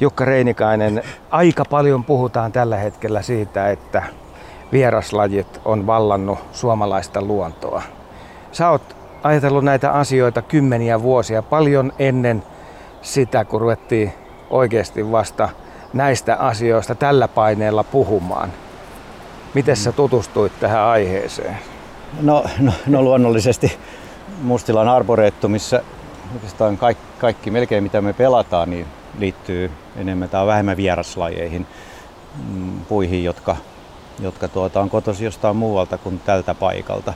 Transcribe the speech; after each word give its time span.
Jukka 0.00 0.24
Reinikainen, 0.24 1.02
aika 1.30 1.64
paljon 1.70 2.04
puhutaan 2.04 2.52
tällä 2.52 2.76
hetkellä 2.76 3.22
siitä, 3.22 3.70
että 3.70 4.02
vieraslajit 4.72 5.60
on 5.64 5.86
vallannut 5.86 6.38
suomalaista 6.52 7.22
luontoa. 7.22 7.82
Sä 8.52 8.70
oot 8.70 8.96
ajatellut 9.22 9.64
näitä 9.64 9.92
asioita 9.92 10.42
kymmeniä 10.42 11.02
vuosia, 11.02 11.42
paljon 11.42 11.92
ennen 11.98 12.42
sitä, 13.02 13.44
kun 13.44 13.60
ruvettiin 13.60 14.12
oikeasti 14.50 15.12
vasta 15.12 15.48
näistä 15.92 16.36
asioista 16.36 16.94
tällä 16.94 17.28
paineella 17.28 17.84
puhumaan. 17.84 18.52
Miten 19.54 19.76
sä 19.76 19.92
tutustuit 19.92 20.52
tähän 20.60 20.80
aiheeseen? 20.80 21.58
No, 22.20 22.44
no, 22.58 22.72
no 22.86 23.02
luonnollisesti 23.02 23.78
Mustilan 24.42 24.88
arboreettumissa 24.88 25.80
oikeastaan 26.34 26.78
kaikki, 26.78 27.04
kaikki 27.18 27.50
melkein 27.50 27.82
mitä 27.82 28.00
me 28.00 28.12
pelataan, 28.12 28.70
niin 28.70 28.86
liittyy 29.18 29.70
enemmän 29.96 30.28
tai 30.28 30.46
vähemmän 30.46 30.76
vieraslajeihin, 30.76 31.66
mm, 32.48 32.80
puihin, 32.88 33.24
jotka, 33.24 33.56
jotka 34.20 34.48
tuota, 34.48 34.80
on 34.80 34.90
kotosi 34.90 35.24
jostain 35.24 35.56
muualta 35.56 35.98
kuin 35.98 36.18
tältä 36.18 36.54
paikalta. 36.54 37.14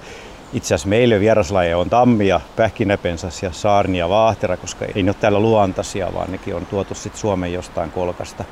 Itse 0.52 0.74
asiassa 0.74 0.88
meille 0.88 1.20
vieraslajeja 1.20 1.78
on 1.78 1.90
tammia, 1.90 2.40
pähkinäpensas 2.56 3.42
ja 3.42 3.52
saarni 3.52 3.98
ja 3.98 4.08
vaahtera, 4.08 4.56
koska 4.56 4.84
ei 4.84 5.02
ne 5.02 5.10
ole 5.10 5.16
täällä 5.20 5.40
luontaisia, 5.40 6.14
vaan 6.14 6.32
nekin 6.32 6.54
on 6.54 6.66
tuotu 6.66 6.94
sit 6.94 7.16
Suomen 7.16 7.52
jostain 7.52 7.90
kolkasta. 7.90 8.44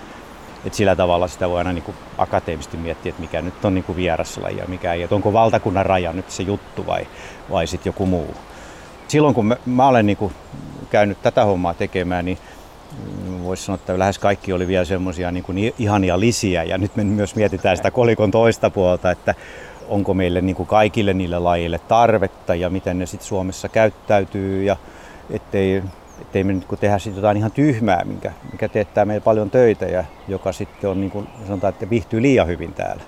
Et 0.65 0.75
sillä 0.75 0.97
tavalla 0.97 1.29
sitä 1.29 1.49
voi 1.49 1.59
aina 1.59 1.73
niin 1.73 1.95
akateemisesti 2.19 2.77
miettiä, 2.77 3.11
että 3.11 3.21
mikä 3.21 3.43
nyt 3.43 3.65
on 3.65 3.75
niin 3.75 3.97
vieraslaji 3.97 4.57
ja 4.57 4.65
mikä 4.69 4.93
ei. 4.93 5.03
Että 5.03 5.15
onko 5.15 5.33
valtakunnan 5.33 5.87
raja 5.87 6.13
nyt 6.13 6.31
se 6.31 6.43
juttu 6.43 6.87
vai, 6.87 7.07
vai 7.51 7.67
sitten 7.67 7.91
joku 7.91 8.07
muu. 8.07 8.35
Silloin 9.09 9.35
kun 9.35 9.47
mä, 9.47 9.57
mä 9.67 9.89
olen 9.89 10.07
niin 10.07 10.33
käynyt 10.91 11.23
tätä 11.23 11.45
hommaa 11.45 11.75
tekemään, 11.75 12.25
niin 12.25 12.39
voisi 13.45 13.65
sanoa, 13.65 13.75
että 13.75 13.99
lähes 13.99 14.19
kaikki 14.19 14.53
oli 14.53 14.69
vielä 14.69 14.85
semmoisia 14.85 15.31
niin 15.31 15.75
ihania 15.79 16.21
lisiä. 16.21 16.65
Ja 16.65 16.79
nyt 16.79 16.97
me 16.97 17.05
myös 17.05 17.37
mietitään 17.37 17.77
sitä 17.77 17.91
kolikon 17.91 18.31
toista 18.31 18.71
puolta, 18.71 19.11
että 19.11 19.35
onko 19.89 20.15
meille 20.15 20.41
niin 20.41 20.57
kuin 20.57 20.67
kaikille 20.67 21.15
niille 21.15 21.39
lajille 21.39 21.79
tarvetta 21.79 22.55
ja 22.55 22.71
miten 22.71 22.99
ne 22.99 23.07
sitten 23.07 23.29
Suomessa 23.29 23.69
käyttäytyy 23.69 24.65
ja 24.65 24.77
ettei, 25.31 25.83
ettei 26.21 26.45
me 26.45 26.53
nyt 26.53 26.65
kun 26.65 26.79
tehdä 26.79 26.99
sitten 26.99 27.17
jotain 27.17 27.37
ihan 27.37 27.53
tyhmää, 27.53 28.05
mikä, 28.05 28.33
mikä 28.53 28.69
teettää 28.69 29.05
meille 29.05 29.21
paljon 29.21 29.51
töitä 29.51 29.87
ja 29.87 30.05
joka 30.29 30.53
sitten 30.53 30.91
on 30.91 31.01
niin 31.01 31.11
kuin 31.11 31.29
sanotaan, 31.47 31.73
että 31.73 31.91
viihtyy 31.91 32.23
liian 32.23 32.47
hyvin 32.47 32.73
täällä. 32.73 33.03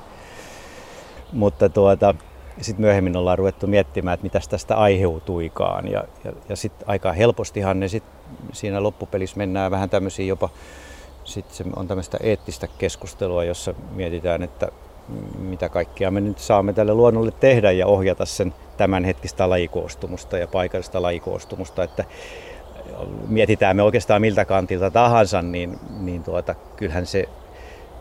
Mutta 1.33 1.69
tuota, 1.69 2.15
sitten 2.61 2.81
myöhemmin 2.81 3.17
ollaan 3.17 3.39
ruvettu 3.39 3.67
miettimään, 3.67 4.15
että 4.15 4.25
mitä 4.25 4.41
tästä 4.51 4.77
aiheutuikaan 4.77 5.89
ja, 5.89 6.05
ja, 6.25 6.33
ja 6.49 6.57
sitten 6.57 6.89
aika 6.89 7.13
helpostihan 7.13 7.81
ne 7.81 7.89
sit 7.89 8.05
siinä 8.53 8.83
loppupelissä 8.83 9.37
mennään 9.37 9.71
vähän 9.71 9.91
tämmöisiin 9.91 10.29
jopa 10.29 10.51
sitten 11.25 11.57
se 11.57 11.65
on 11.77 11.89
tämmöistä 11.89 12.19
eettistä 12.23 12.69
keskustelua, 12.79 13.45
jossa 13.45 13.75
mietitään, 13.95 14.43
että 14.43 14.69
mitä 15.39 15.69
kaikkea 15.69 16.11
me 16.11 16.21
nyt 16.21 16.39
saamme 16.39 16.73
tälle 16.73 16.95
luonnolle 16.95 17.33
tehdä 17.41 17.71
ja 17.71 17.87
ohjata 17.87 18.25
sen 18.25 18.55
tämänhetkistä 18.77 19.51
lajikoostumusta 19.51 20.39
ja 20.39 20.47
paikallista 20.47 21.03
lajikoostumusta. 21.03 21.85
Että 21.85 22.05
mietitään 23.29 23.77
me 23.77 23.83
oikeastaan 23.83 24.21
miltä 24.21 24.45
kantilta 24.45 24.91
tahansa, 24.91 25.43
niin, 25.43 25.79
niin 26.01 26.25
tuota, 26.25 26.55
kyllähän 26.77 27.07
se, 27.07 27.29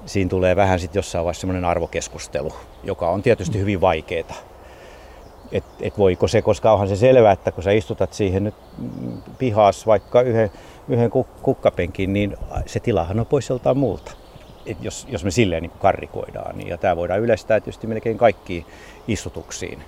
siinä 0.05 0.29
tulee 0.29 0.55
vähän 0.55 0.79
sitten 0.79 0.99
jossain 0.99 1.25
vaiheessa 1.25 1.41
semmoinen 1.41 1.65
arvokeskustelu, 1.65 2.53
joka 2.83 3.09
on 3.09 3.21
tietysti 3.21 3.59
hyvin 3.59 3.81
vaikeaa. 3.81 4.52
Et, 5.53 5.63
et 5.81 5.97
voiko 5.97 6.27
se, 6.27 6.41
koska 6.41 6.73
onhan 6.73 6.87
se 6.87 6.95
selvää, 6.95 7.31
että 7.31 7.51
kun 7.51 7.63
sä 7.63 7.71
istutat 7.71 8.13
siihen 8.13 8.43
nyt 8.43 8.55
pihas 9.37 9.87
vaikka 9.87 10.21
yhden, 10.21 10.51
yhden 10.87 11.11
kukkapenkin, 11.41 12.13
niin 12.13 12.37
se 12.65 12.79
tilahan 12.79 13.19
on 13.19 13.25
pois 13.25 13.49
joltain 13.49 13.77
muulta 13.77 14.11
et 14.65 14.83
jos, 14.83 15.07
jos 15.09 15.23
me 15.23 15.31
silleen 15.31 15.63
niin 15.63 15.71
karrikoidaan. 15.79 16.57
Niin, 16.57 16.67
ja 16.67 16.77
tämä 16.77 16.95
voidaan 16.95 17.19
yleistää 17.19 17.59
tietysti 17.59 17.87
melkein 17.87 18.17
kaikkiin 18.17 18.65
istutuksiin. 19.07 19.83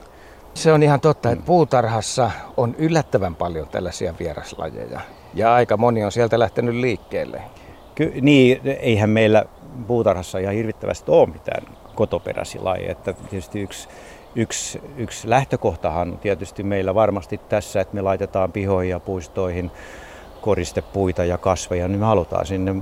Se 0.54 0.74
on 0.74 0.84
ihan 0.84 1.02
totta, 1.02 1.32
että 1.32 1.46
puutarhassa 1.46 2.32
on 2.58 2.76
yllättävän 2.78 3.36
paljon 3.36 3.68
tällaisia 3.68 4.14
vieraslajeja. 4.20 5.00
Ja 5.34 5.54
aika 5.54 5.78
moni 5.78 6.04
on 6.04 6.12
sieltä 6.12 6.40
lähtenyt 6.40 6.76
liikkeelle. 6.76 7.42
Ky- 7.96 8.14
niin, 8.22 8.62
eihän 8.80 9.10
meillä 9.10 9.46
puutarhassa 9.88 10.40
ihan 10.40 10.54
hirvittävästi 10.54 11.12
ole 11.12 11.30
mitään 11.30 11.64
kotoperäisiä 11.96 12.64
lajeja. 12.64 12.92
Että 12.92 13.14
tietysti 13.14 13.62
yksi, 13.62 13.88
yksi, 14.36 14.82
yksi 14.98 15.30
lähtökohtahan 15.30 16.18
tietysti 16.18 16.64
meillä 16.64 16.96
varmasti 16.96 17.38
tässä, 17.38 17.82
että 17.82 17.96
me 17.96 18.02
laitetaan 18.02 18.52
pihoihin 18.52 18.92
ja 18.92 19.00
puistoihin 19.00 19.72
koristepuita 20.42 21.26
ja 21.26 21.38
kasveja, 21.38 21.88
niin 21.88 22.00
me 22.00 22.06
halutaan 22.06 22.46
sinne 22.46 22.76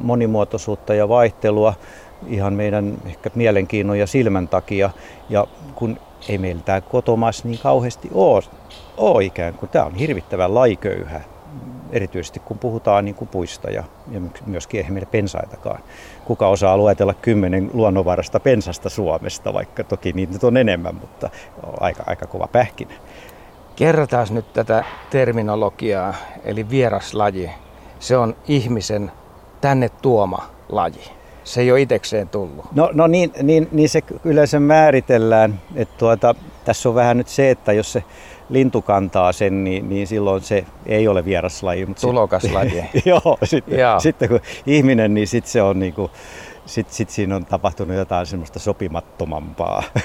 monimuotoisuutta 0.00 0.94
ja 0.94 1.08
vaihtelua 1.08 1.74
ihan 2.26 2.54
meidän 2.54 2.94
ehkä 3.06 3.30
mielenkiinnon 3.34 3.98
ja 3.98 4.06
silmän 4.06 4.48
takia. 4.48 4.90
Ja 5.28 5.46
kun 5.74 5.98
ei 6.28 6.38
meillä 6.38 6.62
tämä 6.64 6.80
kotomas 6.80 7.44
niin 7.44 7.58
kauheasti 7.58 8.10
ole, 8.14 8.42
ole 8.96 9.24
ikään 9.24 9.54
kuin, 9.54 9.70
tämä 9.70 9.84
on 9.84 9.94
hirvittävän 9.94 10.54
laiköyhä, 10.54 11.20
erityisesti 11.92 12.40
kun 12.40 12.58
puhutaan 12.58 13.04
niin 13.04 13.14
kuin 13.14 13.28
puista 13.28 13.70
ja, 13.70 13.84
ja 14.10 14.20
myöskin 14.46 14.78
eihän 14.78 14.92
meillä 14.92 15.10
pensaitakaan. 15.10 15.82
Kuka 16.24 16.48
osaa 16.48 16.76
luetella 16.76 17.14
kymmenen 17.14 17.70
luonnonvarasta 17.72 18.40
pensasta 18.40 18.88
Suomesta, 18.88 19.52
vaikka 19.52 19.84
toki 19.84 20.12
niitä 20.12 20.46
on 20.46 20.56
enemmän, 20.56 20.94
mutta 20.94 21.30
aika, 21.80 22.02
aika 22.06 22.26
kova 22.26 22.46
pähkinä. 22.46 22.94
Kerrotaan 23.76 24.26
nyt 24.30 24.52
tätä 24.52 24.84
terminologiaa, 25.10 26.14
eli 26.44 26.70
vieraslaji. 26.70 27.50
Se 27.98 28.16
on 28.16 28.36
ihmisen 28.48 29.12
tänne 29.60 29.88
tuoma 29.88 30.46
laji. 30.68 31.19
Se 31.44 31.60
ei 31.60 31.72
ole 31.72 31.80
itsekseen 31.80 32.28
tullut. 32.28 32.64
No, 32.74 32.90
no 32.92 33.06
niin, 33.06 33.32
niin, 33.42 33.68
niin 33.72 33.88
se 33.88 34.02
yleensä 34.24 34.60
määritellään. 34.60 35.60
Että 35.74 35.94
tuota, 35.98 36.34
tässä 36.64 36.88
on 36.88 36.94
vähän 36.94 37.16
nyt 37.16 37.28
se, 37.28 37.50
että 37.50 37.72
jos 37.72 37.92
se 37.92 38.04
lintu 38.48 38.82
kantaa 38.82 39.32
sen, 39.32 39.64
niin, 39.64 39.88
niin 39.88 40.06
silloin 40.06 40.42
se 40.42 40.64
ei 40.86 41.08
ole 41.08 41.24
vieraslaji. 41.24 41.86
Mutta 41.86 42.00
Tulokaslaji. 42.00 42.70
Sit, 42.92 43.06
joo, 43.06 43.38
sitten, 43.44 43.78
joo, 43.78 44.00
sitten 44.00 44.28
kun 44.28 44.40
ihminen, 44.66 45.14
niin 45.14 45.28
sitten 45.28 45.52
se 45.52 45.62
on 45.62 45.78
niinku, 45.78 46.10
sit, 46.66 46.90
sit 46.90 47.10
siinä 47.10 47.36
on 47.36 47.44
tapahtunut 47.44 47.96
jotain 47.96 48.26
semmoista 48.26 48.58
sopimattomampaa. 48.58 49.82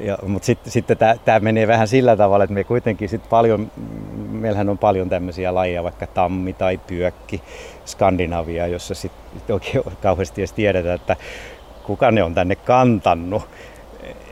Ja, 0.00 0.18
mutta 0.26 0.46
sitten 0.46 0.72
sit 0.72 0.86
tämä 1.24 1.40
menee 1.40 1.66
vähän 1.66 1.88
sillä 1.88 2.16
tavalla, 2.16 2.44
että 2.44 2.54
me 2.54 2.64
kuitenkin 2.64 3.08
sit 3.08 3.28
paljon, 3.28 3.70
meillähän 4.40 4.68
on 4.68 4.78
paljon 4.78 5.08
tämmöisiä 5.08 5.54
lajeja, 5.54 5.84
vaikka 5.84 6.06
tammi 6.06 6.52
tai 6.52 6.80
pyökki, 6.86 7.42
Skandinavia, 7.84 8.66
jossa 8.66 8.94
sitten 8.94 9.54
oikein 9.54 9.84
kauheasti 10.02 10.40
edes 10.40 10.52
tiedetä, 10.52 10.94
että 10.94 11.16
kuka 11.82 12.10
ne 12.10 12.22
on 12.22 12.34
tänne 12.34 12.56
kantannut. 12.56 13.42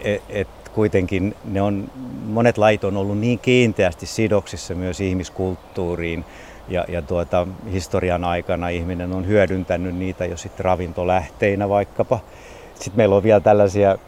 Et, 0.04 0.22
et 0.28 0.48
kuitenkin 0.74 1.34
ne 1.44 1.62
on, 1.62 1.90
monet 2.26 2.58
lait 2.58 2.84
on 2.84 2.96
ollut 2.96 3.18
niin 3.18 3.38
kiinteästi 3.38 4.06
sidoksissa 4.06 4.74
myös 4.74 5.00
ihmiskulttuuriin, 5.00 6.24
ja, 6.68 6.84
ja 6.88 7.02
tuota, 7.02 7.46
historian 7.72 8.24
aikana 8.24 8.68
ihminen 8.68 9.12
on 9.12 9.26
hyödyntänyt 9.26 9.96
niitä 9.96 10.24
jo 10.24 10.36
sitten 10.36 10.64
ravintolähteinä 10.64 11.68
vaikkapa. 11.68 12.20
Sitten 12.74 12.96
meillä 12.96 13.16
on 13.16 13.22
vielä 13.22 13.40
tällaisia 13.40 13.98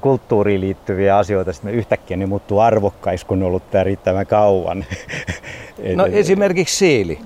kulttuuriin 0.00 0.60
liittyviä 0.60 1.18
asioita, 1.18 1.52
sitten 1.52 1.74
yhtäkkiä 1.74 2.16
ne 2.16 2.26
muuttuu 2.26 2.58
arvokkaiksi, 2.58 3.26
kun 3.26 3.42
on 3.42 3.48
ollut 3.48 3.70
tämä 3.70 3.84
riittävän 3.84 4.26
kauan. 4.26 4.84
No 5.94 6.06
esimerkiksi 6.06 6.76
siili. 6.76 7.18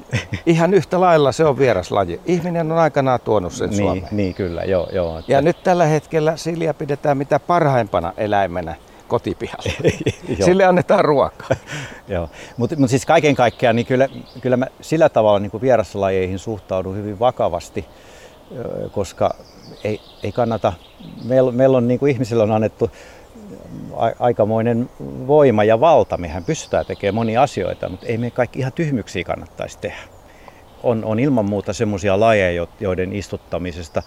Ihan 0.46 0.74
yhtä 0.74 1.00
lailla 1.00 1.32
se 1.32 1.44
on 1.44 1.58
vieraslaji. 1.58 2.20
Ihminen 2.26 2.72
on 2.72 2.78
aikanaan 2.78 3.20
tuonut 3.24 3.52
sen 3.52 3.70
niin, 3.70 3.78
Suomeen. 3.78 4.08
Niin, 4.10 4.34
kyllä, 4.34 4.62
joo. 4.62 4.88
joo 4.92 5.18
että... 5.18 5.32
Ja 5.32 5.42
nyt 5.42 5.62
tällä 5.62 5.86
hetkellä 5.86 6.36
siiliä 6.36 6.74
pidetään 6.74 7.18
mitä 7.18 7.40
parhaimpana 7.40 8.12
eläimenä 8.16 8.74
kotipihalla. 9.08 9.72
Sille 10.44 10.64
annetaan 10.64 11.04
ruokaa. 11.04 11.56
Joo, 12.08 12.30
mutta 12.56 12.76
mut 12.76 12.90
siis 12.90 13.06
kaiken 13.06 13.34
kaikkiaan 13.34 13.76
niin 13.76 13.86
kyllä, 13.86 14.08
kyllä 14.40 14.56
mä 14.56 14.66
sillä 14.80 15.08
tavalla 15.08 15.38
niin 15.38 15.60
vieraslajeihin 15.60 16.38
suhtaudun 16.38 16.96
hyvin 16.96 17.18
vakavasti, 17.18 17.84
koska 18.92 19.34
ei, 19.84 20.00
ei 20.22 20.32
kannata, 20.32 20.72
meillä 21.24 21.52
meil 21.52 21.74
on 21.74 21.88
niin 21.88 22.00
kuin 22.00 22.12
ihmisillä 22.12 22.42
on 22.42 22.50
annettu 22.50 22.90
aikamoinen 24.18 24.90
voima 25.26 25.64
ja 25.64 25.80
valta. 25.80 26.16
Mehän 26.16 26.44
pystytään 26.44 26.86
tekemään 26.86 27.14
monia 27.14 27.42
asioita, 27.42 27.88
mutta 27.88 28.06
ei 28.06 28.18
me 28.18 28.30
kaikki 28.30 28.58
ihan 28.58 28.72
tyhmyksiä 28.72 29.24
kannattaisi 29.24 29.78
tehdä. 29.78 30.02
On, 30.82 31.04
on 31.04 31.18
ilman 31.20 31.44
muuta 31.44 31.72
semmoisia 31.72 32.20
lajeja, 32.20 32.66
joiden 32.80 33.12
istuttamisesta 33.12 34.02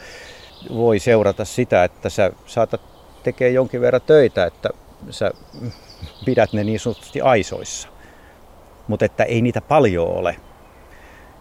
voi 0.75 1.00
seurata 1.00 1.45
sitä, 1.45 1.84
että 1.84 2.10
sä 2.10 2.31
saatat 2.45 2.81
tekee 3.24 3.50
jonkin 3.50 3.81
verran 3.81 4.01
töitä, 4.01 4.45
että 4.45 4.69
sä 5.10 5.31
pidät 6.25 6.54
ne 6.54 6.63
niin 6.63 6.80
sanotusti 6.80 7.22
aisoissa. 7.22 7.88
Mutta 8.88 9.06
että 9.06 9.24
ei 9.24 9.42
niitä 9.42 9.62
paljon 9.62 10.07
ole. 10.07 10.36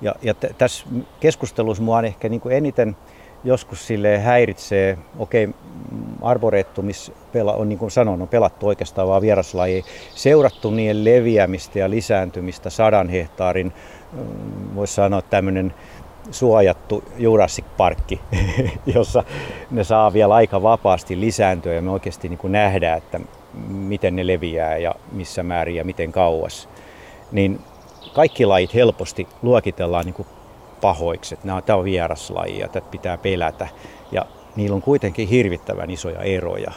Ja, 0.00 0.14
ja 0.22 0.34
t- 0.34 0.58
tässä 0.58 0.86
keskustelussa 1.20 1.82
mua 1.82 1.98
on 1.98 2.04
ehkä 2.04 2.28
niin 2.28 2.40
kuin 2.40 2.56
eniten 2.56 2.96
joskus 3.44 3.86
sille 3.86 4.18
häiritsee, 4.18 4.98
okei, 5.18 5.44
okay, 5.44 5.60
arboreettumis 6.22 7.12
on 7.56 7.68
niin 7.68 7.78
kuin 7.78 7.90
sanon, 7.90 8.22
on 8.22 8.28
pelattu 8.28 8.66
oikeastaan 8.66 9.08
vaan 9.08 9.22
vieraslaji, 9.22 9.84
seurattu 10.14 10.70
niiden 10.70 11.04
leviämistä 11.04 11.78
ja 11.78 11.90
lisääntymistä 11.90 12.70
sadan 12.70 13.08
hehtaarin, 13.08 13.72
mm, 14.12 14.74
voisi 14.74 14.94
sanoa 14.94 15.22
tämmöinen 15.22 15.74
suojattu 16.30 17.04
Jurassic 17.18 17.64
Parkki, 17.76 18.20
jossa 18.94 19.24
ne 19.70 19.84
saa 19.84 20.12
vielä 20.12 20.34
aika 20.34 20.62
vapaasti 20.62 21.20
lisääntyä 21.20 21.74
ja 21.74 21.82
me 21.82 21.90
oikeasti 21.90 22.28
niin 22.28 22.38
kuin 22.38 22.52
nähdään, 22.52 22.98
että 22.98 23.20
miten 23.68 24.16
ne 24.16 24.26
leviää 24.26 24.76
ja 24.76 24.94
missä 25.12 25.42
määrin 25.42 25.76
ja 25.76 25.84
miten 25.84 26.12
kauas. 26.12 26.68
Niin 27.32 27.60
kaikki 28.12 28.46
lajit 28.46 28.74
helposti 28.74 29.28
luokitellaan 29.42 30.04
niin 30.04 30.14
kuin 30.14 30.28
pahoiksi, 30.82 31.34
että 31.34 31.62
tämä 31.66 31.78
on 31.78 31.84
vieraslaji 31.84 32.58
ja 32.58 32.68
tätä 32.68 32.86
pitää 32.90 33.18
pelätä. 33.18 33.68
Ja 34.12 34.26
niillä 34.56 34.74
on 34.74 34.82
kuitenkin 34.82 35.28
hirvittävän 35.28 35.90
isoja 35.90 36.20
eroja. 36.20 36.72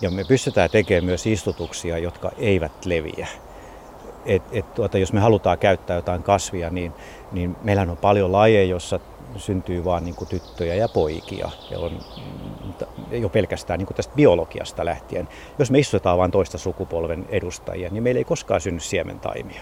Ja 0.00 0.10
me 0.10 0.24
pystytään 0.24 0.70
tekemään 0.70 1.04
myös 1.04 1.26
istutuksia, 1.26 1.98
jotka 1.98 2.30
eivät 2.38 2.84
leviä. 2.84 3.28
Et, 4.26 4.42
et, 4.52 4.74
tuota, 4.74 4.98
jos 4.98 5.12
me 5.12 5.20
halutaan 5.20 5.58
käyttää 5.58 5.96
jotain 5.96 6.22
kasvia, 6.22 6.70
niin, 6.70 6.92
niin 7.32 7.56
meillä 7.62 7.82
on 7.82 7.96
paljon 7.96 8.32
lajeja, 8.32 8.64
joissa 8.64 9.00
syntyy 9.36 9.84
vain 9.84 10.04
niin 10.04 10.14
tyttöjä 10.28 10.74
ja 10.74 10.88
poikia. 10.88 11.50
Ja 11.70 11.78
on 11.78 11.92
jo 13.10 13.28
pelkästään 13.28 13.78
niin 13.78 13.88
tästä 13.94 14.14
biologiasta 14.16 14.84
lähtien. 14.84 15.28
Jos 15.58 15.70
me 15.70 15.78
istutetaan 15.78 16.18
vain 16.18 16.30
toista 16.30 16.58
sukupolven 16.58 17.26
edustajia, 17.28 17.90
niin 17.90 18.02
meillä 18.02 18.18
ei 18.18 18.24
koskaan 18.24 18.60
synny 18.60 18.80
siementaimia. 18.80 19.60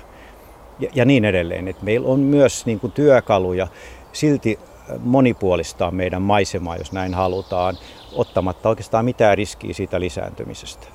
Ja, 0.80 0.88
ja 0.94 1.04
niin 1.04 1.24
edelleen. 1.24 1.68
Et 1.68 1.82
meillä 1.82 2.08
on 2.08 2.20
myös 2.20 2.66
niin 2.66 2.80
kuin 2.80 2.92
työkaluja 2.92 3.68
silti 4.12 4.58
monipuolistaa 5.00 5.90
meidän 5.90 6.22
maisemaa, 6.22 6.76
jos 6.76 6.92
näin 6.92 7.14
halutaan, 7.14 7.78
ottamatta 8.12 8.68
oikeastaan 8.68 9.04
mitään 9.04 9.38
riskiä 9.38 9.74
siitä 9.74 10.00
lisääntymisestä. 10.00 10.86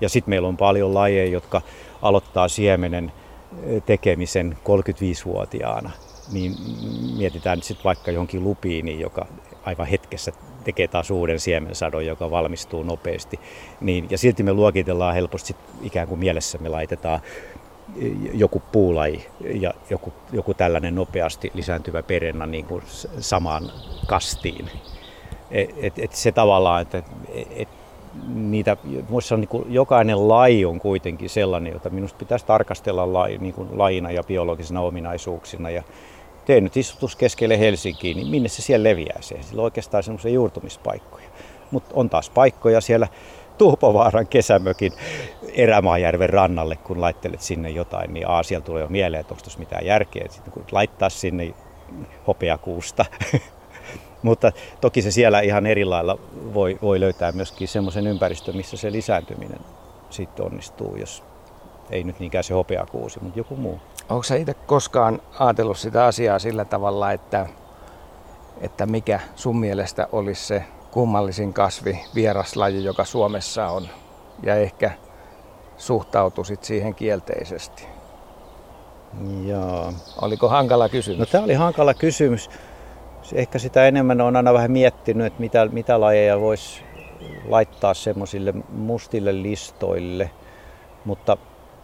Ja 0.00 0.08
sitten 0.08 0.30
meillä 0.30 0.48
on 0.48 0.56
paljon 0.56 0.94
lajeja, 0.94 1.32
jotka 1.32 1.62
aloittaa 2.02 2.48
siemenen 2.48 3.12
tekemisen 3.86 4.58
35-vuotiaana. 4.64 5.90
Niin 6.32 6.54
mietitään 7.16 7.58
nyt 7.58 7.64
sitten 7.64 7.84
vaikka 7.84 8.10
johonkin 8.10 8.44
lupiiniin, 8.44 9.00
joka 9.00 9.26
aivan 9.64 9.86
hetkessä 9.86 10.32
tekee 10.64 10.88
taas 10.88 11.10
uuden 11.10 11.40
siemensadon, 11.40 12.06
joka 12.06 12.30
valmistuu 12.30 12.82
nopeasti. 12.82 13.40
Niin, 13.80 14.06
ja 14.10 14.18
silti 14.18 14.42
me 14.42 14.52
luokitellaan 14.52 15.14
helposti 15.14 15.56
ikään 15.82 16.08
kuin 16.08 16.20
mielessämme 16.20 16.68
laitetaan 16.68 17.20
joku 18.32 18.62
puulaji 18.72 19.26
ja 19.60 19.74
joku, 19.90 20.12
joku 20.32 20.54
tällainen 20.54 20.94
nopeasti 20.94 21.50
lisääntyvä 21.54 22.02
perenna 22.02 22.46
niin 22.46 22.64
kuin 22.64 22.82
samaan 23.20 23.70
kastiin. 24.06 24.70
Et, 25.50 25.98
et, 25.98 26.12
se 26.12 26.32
tavallaan, 26.32 26.82
että 26.82 27.02
et, 27.56 27.68
niitä, 28.34 28.76
muissa 29.08 29.36
niin 29.36 29.48
kuin, 29.48 29.72
jokainen 29.74 30.28
laji 30.28 30.64
on 30.64 30.80
kuitenkin 30.80 31.30
sellainen, 31.30 31.72
jota 31.72 31.90
minusta 31.90 32.18
pitäisi 32.18 32.46
tarkastella 32.46 33.12
laji, 33.12 33.38
niin 33.38 33.54
kuin 33.54 33.68
lajina 33.78 34.10
ja 34.10 34.22
biologisina 34.22 34.80
ominaisuuksina. 34.80 35.70
Ja 35.70 35.82
tein 36.44 36.64
nyt 36.64 36.76
istutus 36.76 37.16
keskelle 37.16 37.58
Helsinkiin, 37.58 38.16
niin 38.16 38.28
minne 38.28 38.48
se 38.48 38.62
siellä 38.62 38.88
leviää 38.88 39.18
se? 39.20 39.42
Sillä 39.42 39.60
on 39.60 39.64
oikeastaan 39.64 40.02
semmoisia 40.02 40.30
juurtumispaikkoja. 40.30 41.28
Mutta 41.70 41.90
on 41.94 42.10
taas 42.10 42.30
paikkoja 42.30 42.80
siellä 42.80 43.08
Tuupovaaran 43.58 44.26
kesämökin 44.26 44.92
Erämaajärven 45.52 46.30
rannalle, 46.30 46.76
kun 46.76 47.00
laittelet 47.00 47.40
sinne 47.40 47.70
jotain, 47.70 48.14
niin 48.14 48.28
A, 48.28 48.42
siellä 48.42 48.64
tulee 48.64 48.82
jo 48.82 48.88
mieleen, 48.88 49.20
että 49.20 49.34
onko 49.34 49.46
mitään 49.58 49.86
järkeä. 49.86 50.26
Sitten 50.30 50.52
kun 50.52 50.64
laittaa 50.72 51.08
sinne 51.08 51.54
hopeakuusta. 52.26 53.04
Mutta 54.22 54.52
toki 54.80 55.02
se 55.02 55.10
siellä 55.10 55.40
ihan 55.40 55.66
eri 55.66 55.84
lailla 55.84 56.18
voi, 56.54 56.78
voi 56.82 57.00
löytää 57.00 57.32
myöskin 57.32 57.68
semmoisen 57.68 58.06
ympäristön, 58.06 58.56
missä 58.56 58.76
se 58.76 58.92
lisääntyminen 58.92 59.60
sitten 60.10 60.46
onnistuu, 60.46 60.96
jos 60.96 61.22
ei 61.90 62.04
nyt 62.04 62.20
niinkään 62.20 62.44
se 62.44 62.54
hopeakuusi, 62.54 63.20
mutta 63.22 63.38
joku 63.38 63.56
muu. 63.56 63.80
Onko 64.08 64.22
sä 64.22 64.36
itse 64.36 64.54
koskaan 64.54 65.22
ajatellut 65.38 65.78
sitä 65.78 66.04
asiaa 66.04 66.38
sillä 66.38 66.64
tavalla, 66.64 67.12
että, 67.12 67.46
että 68.60 68.86
mikä 68.86 69.20
sun 69.34 69.60
mielestä 69.60 70.08
olisi 70.12 70.46
se 70.46 70.64
kummallisin 70.94 71.52
kasvi, 71.52 72.00
vieraslaji, 72.14 72.84
joka 72.84 73.04
Suomessa 73.04 73.68
on, 73.68 73.88
ja 74.42 74.56
ehkä 74.56 74.90
suhtautuisit 75.76 76.64
siihen 76.64 76.94
kielteisesti? 76.94 77.86
Joo. 79.46 79.92
Oliko 80.22 80.48
hankala 80.48 80.88
kysymys? 80.88 81.18
No 81.18 81.26
tämä 81.26 81.44
oli 81.44 81.54
hankala 81.54 81.94
kysymys. 81.94 82.50
Ehkä 83.32 83.58
sitä 83.58 83.86
enemmän 83.86 84.20
on 84.20 84.36
aina 84.36 84.54
vähän 84.54 84.72
miettinyt, 84.72 85.26
että 85.26 85.40
mitä, 85.40 85.68
mitä 85.72 86.00
lajeja 86.00 86.40
voisi 86.40 86.82
laittaa 87.48 87.94
semmoisille 87.94 88.54
mustille 88.68 89.42
listoille, 89.42 90.30
mutta 91.04 91.36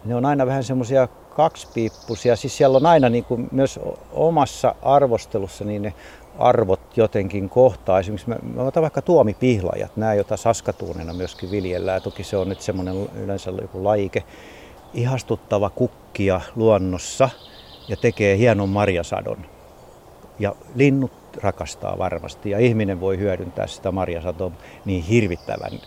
ne 0.05 0.15
on 0.15 0.25
aina 0.25 0.45
vähän 0.45 0.63
semmoisia 0.63 1.07
kaksipiippusia. 1.35 2.35
Siis 2.35 2.57
siellä 2.57 2.77
on 2.77 2.85
aina 2.85 3.09
niin 3.09 3.23
kuin 3.23 3.47
myös 3.51 3.79
omassa 4.11 4.75
arvostelussa 4.81 5.65
niin 5.65 5.81
ne 5.81 5.93
arvot 6.41 6.97
jotenkin 6.97 7.49
kohtaa. 7.49 7.99
Esimerkiksi 7.99 8.29
mä, 8.29 8.35
mä 8.55 8.63
otan 8.63 8.81
vaikka 8.81 9.01
tuomipihlajat, 9.01 9.97
nämä 9.97 10.13
joita 10.13 10.37
saskatuunena 10.37 11.13
myöskin 11.13 11.51
viljellään. 11.51 12.01
Toki 12.01 12.23
se 12.23 12.37
on 12.37 12.49
nyt 12.49 12.61
semmoinen 12.61 13.09
yleensä 13.23 13.51
joku 13.61 13.83
laike. 13.83 14.23
Ihastuttava 14.93 15.69
kukkia 15.69 16.41
luonnossa 16.55 17.29
ja 17.87 17.97
tekee 17.97 18.37
hienon 18.37 18.69
marjasadon. 18.69 19.45
Ja 20.39 20.55
linnut 20.75 21.11
rakastaa 21.41 21.97
varmasti 21.97 22.49
ja 22.49 22.59
ihminen 22.59 22.99
voi 22.99 23.17
hyödyntää 23.17 23.67
sitä 23.67 23.91
marjasatoa 23.91 24.51
niin 24.85 25.03
hirvittävän 25.03 25.79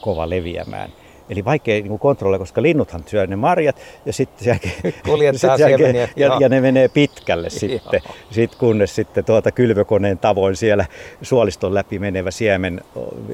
kova 0.00 0.30
leviämään. 0.30 0.90
Eli 1.30 1.44
vaikea 1.44 1.82
niin 1.82 1.98
kontrolloida, 1.98 2.38
koska 2.38 2.62
linnuthan 2.62 3.04
syö 3.06 3.26
ne 3.26 3.36
marjat 3.36 3.76
ja 4.06 4.12
sitten 4.12 4.46
jälkeen, 4.48 4.74
sit 5.38 5.58
jälkeen, 5.58 5.96
ja, 6.16 6.36
ja, 6.40 6.48
ne 6.48 6.60
menee 6.60 6.88
pitkälle 6.88 7.50
sitten, 7.50 8.00
sit 8.30 8.54
kunnes 8.54 8.94
sitten 8.94 9.24
tuota 9.24 9.52
kylvökoneen 9.52 10.18
tavoin 10.18 10.56
siellä 10.56 10.84
suoliston 11.22 11.74
läpi 11.74 11.98
menevä 11.98 12.30
siemen, 12.30 12.80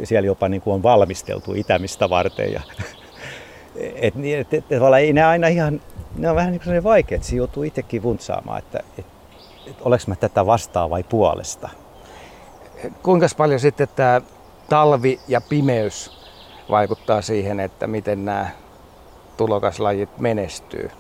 siellä 0.05 0.27
jopa 0.27 0.49
niin 0.49 0.63
kuin 0.63 0.75
on 0.75 0.83
valmisteltu 0.83 1.55
itämistä 1.55 2.11
varten. 2.11 2.53
Ja, 2.53 2.61
et, 3.77 4.15
et, 4.17 4.55
et, 4.55 4.65
et, 4.73 4.83
ei 5.01 5.13
ne 5.13 5.25
aina 5.25 5.49
ihan, 5.49 5.81
ne 6.17 6.31
on 6.31 6.37
vähän 6.37 6.53
niin 6.53 6.61
kuin 6.65 6.85
vaikeat, 6.85 7.17
että 7.17 7.29
se 7.29 7.37
joutuu 7.37 7.63
itsekin 7.63 8.03
vuntsaamaan, 8.03 8.59
että 8.59 8.81
et, 8.99 9.07
et, 9.67 9.77
oleks 9.81 10.07
mä 10.07 10.17
tätä 10.17 10.47
vastaa 10.47 10.91
vai 10.91 11.03
puolesta. 11.03 11.69
Kuinka 13.03 13.27
paljon 13.37 13.61
sitten 13.61 13.89
tämä 13.97 14.21
talvi 14.69 15.21
ja 15.29 15.41
pimeys 15.41 16.19
vaikuttaa 16.71 17.23
siihen, 17.23 17.61
että 17.61 17.87
miten 17.87 18.25
nämä 18.25 18.47
tulokaslajit 19.37 20.19
menestyy. 20.19 20.91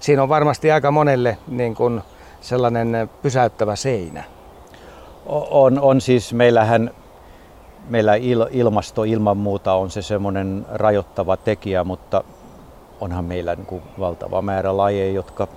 Siinä 0.00 0.22
on 0.22 0.28
varmasti 0.28 0.70
aika 0.70 0.90
monelle 0.90 1.38
niin 1.48 1.74
kuin 1.74 2.02
sellainen 2.40 3.10
pysäyttävä 3.22 3.76
seinä. 3.76 4.24
On, 5.50 5.80
on 5.80 6.00
siis 6.00 6.32
meillähän 6.32 6.90
meillä 7.88 8.14
il, 8.14 8.46
ilmasto 8.50 9.04
ilman 9.04 9.36
muuta 9.36 9.74
on 9.74 9.90
se 9.90 10.02
semmoinen 10.02 10.66
rajoittava 10.72 11.36
tekijä, 11.36 11.84
mutta 11.84 12.24
onhan 13.00 13.24
meillä 13.24 13.54
niin 13.54 13.66
kuin 13.66 13.82
valtava 13.98 14.42
määrä 14.42 14.76
lajeja, 14.76 15.12
jotka 15.12 15.48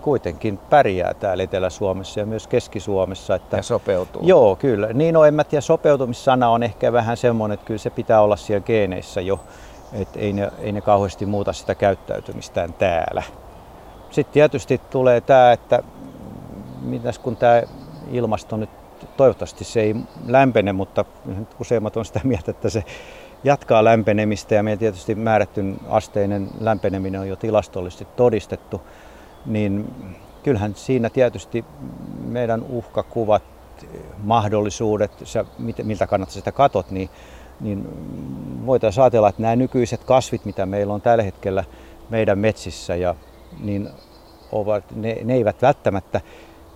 kuitenkin 0.00 0.58
pärjää 0.58 1.14
täällä 1.14 1.42
Etelä-Suomessa 1.42 2.20
ja 2.20 2.26
myös 2.26 2.46
Keski-Suomessa. 2.46 3.34
Että, 3.34 3.56
ja 3.56 3.62
sopeutuu. 3.62 4.22
Joo, 4.24 4.56
kyllä. 4.56 4.92
Niin 4.92 5.14
no 5.14 5.24
en 5.24 5.34
mä 5.34 5.44
tiedä, 5.44 5.60
sopeutumissana 5.60 6.48
on 6.48 6.62
ehkä 6.62 6.92
vähän 6.92 7.16
semmoinen, 7.16 7.54
että 7.54 7.66
kyllä 7.66 7.78
se 7.78 7.90
pitää 7.90 8.20
olla 8.20 8.36
siellä 8.36 8.64
geeneissä 8.64 9.20
jo, 9.20 9.40
että 9.92 10.18
ei 10.18 10.32
ne, 10.32 10.50
ei 10.58 10.72
ne 10.72 10.80
kauheasti 10.80 11.26
muuta 11.26 11.52
sitä 11.52 11.74
käyttäytymistään 11.74 12.72
täällä. 12.72 13.22
Sitten 14.10 14.32
tietysti 14.32 14.80
tulee 14.90 15.20
tämä, 15.20 15.52
että 15.52 15.82
mitäs 16.82 17.18
kun 17.18 17.36
tämä 17.36 17.62
ilmasto 18.10 18.56
nyt, 18.56 18.70
toivottavasti 19.16 19.64
se 19.64 19.80
ei 19.80 19.96
lämpene, 20.26 20.72
mutta 20.72 21.04
useimmat 21.60 21.96
on 21.96 22.04
sitä 22.04 22.20
mieltä, 22.24 22.50
että 22.50 22.70
se 22.70 22.84
jatkaa 23.44 23.84
lämpenemistä 23.84 24.54
ja 24.54 24.62
meidän 24.62 24.78
tietysti 24.78 25.14
määrättyn 25.14 25.76
asteinen 25.88 26.48
lämpeneminen 26.60 27.20
on 27.20 27.28
jo 27.28 27.36
tilastollisesti 27.36 28.06
todistettu 28.16 28.80
niin 29.46 29.94
kyllähän 30.42 30.74
siinä 30.74 31.10
tietysti 31.10 31.64
meidän 32.24 32.62
uhkakuvat, 32.62 33.42
mahdollisuudet, 34.22 35.10
sä, 35.24 35.44
miltä 35.82 36.06
kannattaa 36.06 36.34
sitä 36.34 36.52
katot, 36.52 36.90
niin, 36.90 37.10
niin 37.60 37.88
voitaisiin 38.66 39.02
ajatella, 39.02 39.28
että 39.28 39.42
nämä 39.42 39.56
nykyiset 39.56 40.04
kasvit, 40.04 40.44
mitä 40.44 40.66
meillä 40.66 40.94
on 40.94 41.00
tällä 41.00 41.22
hetkellä 41.22 41.64
meidän 42.10 42.38
metsissä, 42.38 42.96
ja, 42.96 43.14
niin 43.60 43.88
ovat, 44.52 44.84
ne, 44.96 45.16
ne 45.24 45.34
eivät 45.34 45.62
välttämättä 45.62 46.20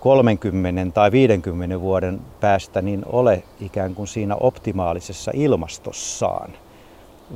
30 0.00 0.94
tai 0.94 1.12
50 1.12 1.80
vuoden 1.80 2.20
päästä 2.40 2.82
niin 2.82 3.02
ole 3.06 3.42
ikään 3.60 3.94
kuin 3.94 4.08
siinä 4.08 4.36
optimaalisessa 4.36 5.30
ilmastossaan. 5.34 6.52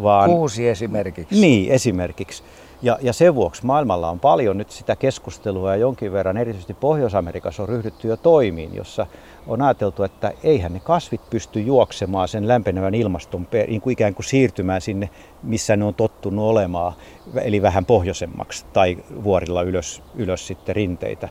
Vaan, 0.03 0.31
Kuusi 0.31 0.69
esimerkiksi. 0.69 1.41
Niin, 1.41 1.73
esimerkiksi. 1.73 2.43
Ja, 2.83 2.99
ja 3.03 3.13
sen 3.13 3.35
vuoksi 3.35 3.67
maailmalla 3.67 4.11
on 4.11 4.21
paljon 4.21 4.59
nyt 4.59 4.71
sitä 4.71 4.97
keskustelua 4.97 5.71
ja 5.71 5.77
jonkin 5.77 6.13
verran 6.13 6.37
erityisesti 6.37 6.75
Pohjois-Amerikassa 6.75 7.63
on 7.63 7.69
ryhdytty 7.69 8.09
jo 8.09 8.17
toimiin, 8.17 8.75
jossa 8.75 9.07
on 9.47 9.63
ajateltu, 9.63 10.03
että 10.03 10.33
eihän 10.43 10.73
ne 10.73 10.81
kasvit 10.81 11.31
pysty 11.31 11.61
juoksemaan 11.61 12.29
sen 12.29 12.49
lämpenevän 12.49 12.95
ilmaston, 12.95 13.49
niin 13.69 13.81
kuin 13.81 13.93
ikään 13.93 14.15
kuin 14.15 14.27
siirtymään 14.27 14.81
sinne, 14.81 15.11
missä 15.43 15.77
ne 15.77 15.85
on 15.85 15.95
tottunut 15.95 16.45
olemaan, 16.45 16.93
eli 17.35 17.63
vähän 17.63 17.85
pohjoisemmaksi 17.85 18.67
tai 18.73 18.99
vuorilla 19.25 19.63
ylös, 19.63 20.03
ylös 20.15 20.47
sitten 20.47 20.77
rinteitä. 20.77 21.29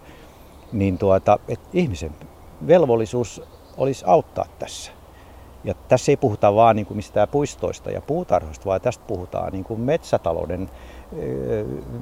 Niin 0.71 0.97
tuota, 0.97 1.39
että 1.47 1.69
ihmisen 1.73 2.11
velvollisuus 2.67 3.41
olisi 3.77 4.05
auttaa 4.07 4.45
tässä. 4.59 4.91
Ja 5.63 5.73
tässä 5.87 6.11
ei 6.11 6.17
puhuta 6.17 6.55
vaan 6.55 6.75
niin 6.75 6.85
kuin 6.85 6.95
mistään 6.95 7.27
puistoista 7.27 7.91
ja 7.91 8.01
puutarhoista, 8.01 8.65
vaan 8.65 8.81
tästä 8.81 9.03
puhutaan 9.07 9.53
niin 9.53 9.63
kuin 9.63 9.79
metsätalouden 9.79 10.69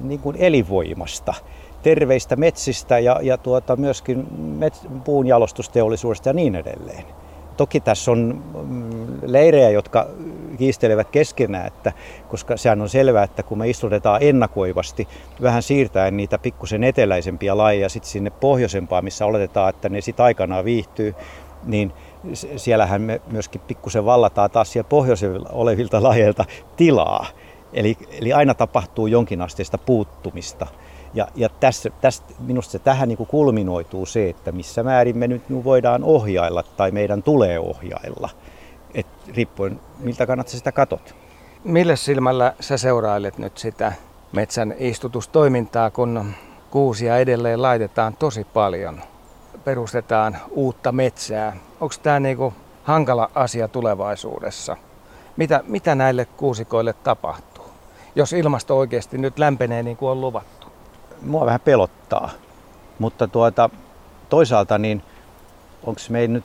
niin 0.02 0.20
kuin 0.20 0.36
elinvoimasta, 0.38 1.34
terveistä 1.82 2.36
metsistä 2.36 2.98
ja, 2.98 3.20
ja 3.22 3.38
tuota, 3.38 3.76
myöskin 3.76 4.26
mets, 4.38 4.80
puunjalostusteollisuudesta 5.04 6.28
ja 6.28 6.32
niin 6.32 6.54
edelleen. 6.54 7.04
Toki 7.56 7.80
tässä 7.80 8.10
on 8.10 8.42
mm, 8.68 9.18
leirejä, 9.22 9.70
jotka 9.70 10.06
kiistelevät 10.58 11.10
keskenään, 11.10 11.66
että, 11.66 11.92
koska 12.28 12.56
sehän 12.56 12.80
on 12.80 12.88
selvää, 12.88 13.22
että 13.24 13.42
kun 13.42 13.58
me 13.58 13.68
istutetaan 13.68 14.22
ennakoivasti 14.22 15.08
vähän 15.42 15.62
siirtäen 15.62 16.16
niitä 16.16 16.38
pikkusen 16.38 16.84
eteläisempiä 16.84 17.56
lajeja 17.56 17.88
sitten 17.88 18.10
sinne 18.10 18.30
pohjoisempaan, 18.30 19.04
missä 19.04 19.26
oletetaan, 19.26 19.70
että 19.70 19.88
ne 19.88 20.00
sitten 20.00 20.24
aikanaan 20.24 20.64
viihtyy, 20.64 21.14
niin 21.66 21.92
siellähän 22.56 23.02
me 23.02 23.20
myöskin 23.30 23.60
pikkusen 23.60 24.04
vallataan 24.04 24.50
taas 24.50 24.72
siellä 24.72 24.88
pohjoisella 24.88 25.48
olevilta 25.52 26.02
lajeilta 26.02 26.44
tilaa. 26.76 27.26
Eli, 27.74 27.96
eli 28.10 28.32
aina 28.32 28.54
tapahtuu 28.54 29.06
jonkinasteista 29.06 29.78
puuttumista. 29.78 30.66
Ja, 31.14 31.28
ja 31.34 31.48
tässä, 31.48 31.90
tästä, 32.00 32.34
minusta 32.38 32.72
se 32.72 32.78
tähän 32.78 33.08
niin 33.08 33.16
kuin 33.16 33.26
kulminoituu 33.26 34.06
se, 34.06 34.28
että 34.28 34.52
missä 34.52 34.82
määrin 34.82 35.18
me 35.18 35.28
nyt 35.28 35.42
voidaan 35.64 36.04
ohjailla 36.04 36.62
tai 36.62 36.90
meidän 36.90 37.22
tulee 37.22 37.58
ohjailla. 37.58 38.30
Et 38.94 39.06
riippuen 39.36 39.80
miltä 39.98 40.26
kannat 40.26 40.48
sitä 40.48 40.72
katot. 40.72 41.14
Millä 41.64 41.96
silmällä 41.96 42.54
sä 42.60 42.76
seurailet 42.78 43.38
nyt 43.38 43.58
sitä 43.58 43.92
metsän 44.32 44.74
istutustoimintaa, 44.78 45.90
kun 45.90 46.32
kuusia 46.70 47.18
edelleen 47.18 47.62
laitetaan 47.62 48.16
tosi 48.16 48.44
paljon? 48.44 49.00
Perustetaan 49.64 50.36
uutta 50.50 50.92
metsää. 50.92 51.56
Onko 51.80 51.94
tämä 52.02 52.20
niinku 52.20 52.54
hankala 52.82 53.30
asia 53.34 53.68
tulevaisuudessa? 53.68 54.76
Mitä, 55.36 55.64
mitä 55.66 55.94
näille 55.94 56.24
kuusikoille 56.24 56.92
tapahtuu, 56.92 57.53
jos 58.16 58.32
ilmasto 58.32 58.78
oikeasti 58.78 59.18
nyt 59.18 59.38
lämpenee 59.38 59.82
niin 59.82 59.96
kuin 59.96 60.10
on 60.10 60.20
luvattu? 60.20 60.64
mua 61.24 61.46
vähän 61.46 61.60
pelottaa. 61.60 62.30
Mutta 62.98 63.28
tuota, 63.28 63.70
toisaalta 64.28 64.78
niin 64.78 65.02
onko 65.82 66.00
meillä 66.08 66.32
nyt 66.32 66.44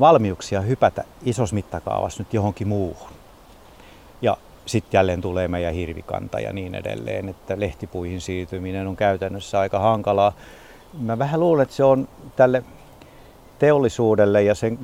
valmiuksia 0.00 0.60
hypätä 0.60 1.04
isossa 1.24 1.54
mittakaavassa 1.54 2.22
nyt 2.22 2.34
johonkin 2.34 2.68
muuhun. 2.68 3.10
Ja 4.22 4.36
sitten 4.66 4.98
jälleen 4.98 5.20
tulee 5.20 5.48
meidän 5.48 5.74
hirvikanta 5.74 6.40
ja 6.40 6.52
niin 6.52 6.74
edelleen, 6.74 7.28
että 7.28 7.60
lehtipuihin 7.60 8.20
siirtyminen 8.20 8.86
on 8.86 8.96
käytännössä 8.96 9.60
aika 9.60 9.78
hankalaa. 9.78 10.32
Mä 10.98 11.18
vähän 11.18 11.40
luulen, 11.40 11.62
että 11.62 11.74
se 11.74 11.84
on 11.84 12.08
tälle 12.36 12.62
teollisuudelle 13.58 14.42
ja 14.42 14.54
sen, 14.54 14.78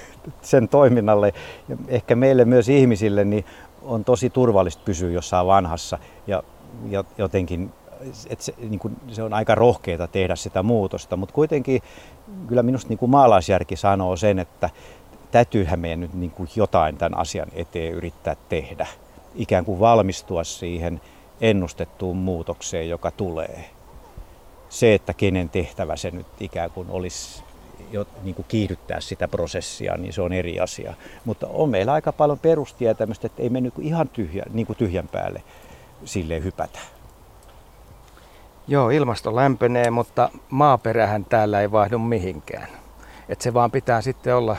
sen 0.42 0.68
toiminnalle 0.68 1.32
ja 1.68 1.76
ehkä 1.88 2.16
meille 2.16 2.44
myös 2.44 2.68
ihmisille 2.68 3.24
niin 3.24 3.44
on 3.84 4.04
tosi 4.04 4.30
turvallista 4.30 4.82
pysyä 4.84 5.10
jossain 5.10 5.46
vanhassa 5.46 5.98
ja, 6.26 6.42
ja 6.90 7.04
jotenkin 7.18 7.72
että 8.30 8.44
se, 8.44 8.54
niin 8.58 8.78
kuin, 8.78 8.96
se 9.08 9.22
on 9.22 9.32
aika 9.32 9.54
rohkeaa 9.54 10.06
tehdä 10.06 10.36
sitä 10.36 10.62
muutosta, 10.62 11.16
mutta 11.16 11.34
kuitenkin 11.34 11.82
kyllä 12.46 12.62
minusta 12.62 12.88
niin 12.88 12.98
kuin 12.98 13.10
maalaisjärki 13.10 13.76
sanoo 13.76 14.16
sen, 14.16 14.38
että 14.38 14.70
täytyyhän 15.30 15.80
meidän 15.80 16.00
nyt 16.00 16.14
niin 16.14 16.30
kuin 16.30 16.48
jotain 16.56 16.96
tämän 16.96 17.18
asian 17.18 17.48
eteen 17.52 17.92
yrittää 17.94 18.36
tehdä. 18.48 18.86
Ikään 19.34 19.64
kuin 19.64 19.80
valmistua 19.80 20.44
siihen 20.44 21.00
ennustettuun 21.40 22.16
muutokseen, 22.16 22.88
joka 22.88 23.10
tulee. 23.10 23.70
Se, 24.68 24.94
että 24.94 25.14
kenen 25.14 25.48
tehtävä 25.48 25.96
se 25.96 26.10
nyt 26.10 26.26
ikään 26.40 26.70
kuin 26.70 26.90
olisi 26.90 27.42
jo, 27.92 28.06
niin 28.22 28.34
kuin 28.34 28.46
kiihdyttää 28.48 29.00
sitä 29.00 29.28
prosessia, 29.28 29.96
niin 29.96 30.12
se 30.12 30.22
on 30.22 30.32
eri 30.32 30.60
asia. 30.60 30.94
Mutta 31.24 31.46
on 31.46 31.68
meillä 31.68 31.92
aika 31.92 32.12
paljon 32.12 32.38
perustietämystä, 32.38 33.26
että 33.26 33.42
ei 33.42 33.48
me 33.48 33.60
nyt 33.60 33.74
ihan 33.78 34.08
tyhjä, 34.08 34.42
niin 34.50 34.66
kuin 34.66 34.76
tyhjän 34.76 35.08
päälle 35.08 35.42
sille 36.04 36.44
hypätä. 36.44 36.78
Joo, 38.68 38.90
ilmasto 38.90 39.36
lämpenee, 39.36 39.90
mutta 39.90 40.30
maaperähän 40.50 41.24
täällä 41.24 41.60
ei 41.60 41.72
vaihdu 41.72 41.98
mihinkään. 41.98 42.68
Et 43.28 43.40
se 43.40 43.54
vaan 43.54 43.70
pitää 43.70 44.00
sitten 44.00 44.36
olla 44.36 44.56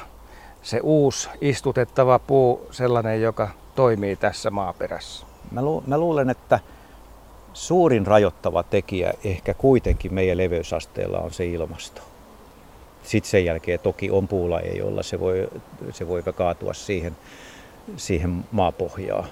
se 0.62 0.80
uusi 0.84 1.30
istutettava 1.42 2.20
puu 2.20 2.68
sellainen, 2.72 3.22
joka 3.22 3.50
toimii 3.76 4.16
tässä 4.16 4.52
maaperässä. 4.52 5.26
Mä, 5.52 5.62
lu- 5.62 5.84
mä 5.88 5.98
luulen, 5.98 6.30
että 6.30 6.60
suurin 7.54 8.08
rajoittava 8.08 8.64
tekijä 8.64 9.14
ehkä 9.24 9.54
kuitenkin 9.54 10.14
meidän 10.14 10.38
leveysasteella 10.38 11.20
on 11.20 11.32
se 11.32 11.46
ilmasto. 11.46 12.13
Sitten 13.04 13.32
sen 13.32 13.46
jälkeen 13.46 13.80
toki 13.80 14.12
on 14.12 14.28
puulajeja, 14.28 14.78
jolla 14.78 15.04
se 15.04 15.20
voi, 15.20 15.48
se 15.92 16.08
voi 16.08 16.24
kaatua 16.36 16.74
siihen, 16.74 17.18
siihen 17.98 18.46
maapohjaan. 18.52 19.30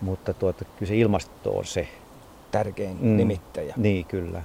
Mutta 0.00 0.34
tuota, 0.34 0.64
kyllä 0.64 0.88
se 0.88 0.96
ilmasto 0.96 1.58
on 1.58 1.64
se, 1.64 1.88
tärkein 2.50 2.96
mm. 3.00 3.16
nimittäjä. 3.16 3.74
Niin, 3.76 4.04
kyllä. 4.04 4.42